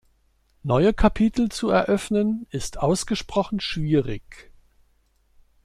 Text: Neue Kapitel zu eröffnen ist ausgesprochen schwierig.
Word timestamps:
Neue 0.63 0.93
Kapitel 0.95 1.49
zu 1.49 1.69
eröffnen 1.69 2.47
ist 2.49 2.79
ausgesprochen 2.79 3.59
schwierig. 3.59 4.49